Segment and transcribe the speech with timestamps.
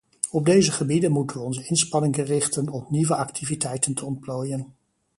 [0.31, 4.75] Op deze gebieden moeten we onze inspanningen richten om nieuwe activiteiten te ontplooien.